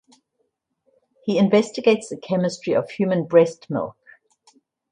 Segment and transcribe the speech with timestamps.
[1.25, 3.97] He investigates the chemistry of human breast milk.